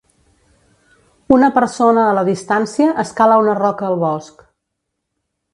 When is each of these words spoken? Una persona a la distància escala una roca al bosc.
Una 1.35 1.49
persona 1.57 2.05
a 2.05 2.17
la 2.21 2.25
distància 2.31 2.89
escala 3.07 3.39
una 3.45 3.57
roca 3.63 3.89
al 3.91 4.03
bosc. 4.09 4.43